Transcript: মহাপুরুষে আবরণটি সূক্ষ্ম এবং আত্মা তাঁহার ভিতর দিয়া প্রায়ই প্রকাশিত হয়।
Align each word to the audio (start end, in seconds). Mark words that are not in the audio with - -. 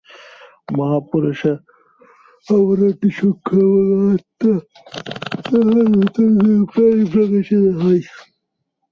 মহাপুরুষে 0.69 1.53
আবরণটি 2.47 3.09
সূক্ষ্ম 3.17 3.57
এবং 3.81 3.99
আত্মা 4.13 4.53
তাঁহার 5.43 5.87
ভিতর 5.95 6.27
দিয়া 6.37 6.59
প্রায়ই 6.71 7.05
প্রকাশিত 7.11 7.65
হয়। 7.79 8.01